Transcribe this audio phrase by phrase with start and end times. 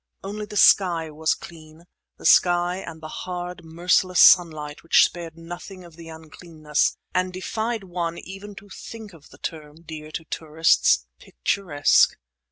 [0.23, 1.83] Only the sky was clean;
[2.17, 7.83] the sky and the hard, merciless sunlight which spared nothing of the uncleanness, and defied
[7.83, 12.17] one even to think of the term dear to tourists, "picturesque."